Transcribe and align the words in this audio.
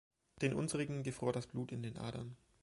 Den 0.41 0.55
Unsrigen 0.55 1.03
gefror 1.03 1.31
das 1.31 1.45
Blut 1.45 1.71
in 1.71 1.83
den 1.83 1.95
Adern. 1.99 2.35